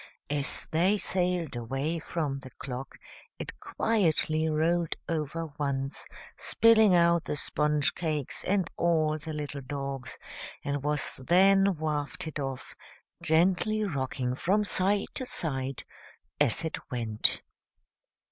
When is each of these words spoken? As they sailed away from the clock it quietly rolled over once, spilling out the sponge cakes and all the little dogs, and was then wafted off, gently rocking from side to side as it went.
As 0.31 0.67
they 0.71 0.97
sailed 0.97 1.55
away 1.55 1.99
from 1.99 2.39
the 2.39 2.49
clock 2.49 2.97
it 3.37 3.59
quietly 3.59 4.49
rolled 4.49 4.95
over 5.07 5.53
once, 5.59 6.07
spilling 6.35 6.95
out 6.95 7.25
the 7.25 7.35
sponge 7.35 7.93
cakes 7.93 8.43
and 8.43 8.67
all 8.77 9.19
the 9.19 9.31
little 9.31 9.61
dogs, 9.61 10.17
and 10.63 10.81
was 10.81 11.17
then 11.17 11.75
wafted 11.77 12.39
off, 12.39 12.75
gently 13.21 13.83
rocking 13.83 14.33
from 14.33 14.65
side 14.65 15.05
to 15.13 15.27
side 15.27 15.83
as 16.39 16.65
it 16.65 16.79
went. 16.89 17.43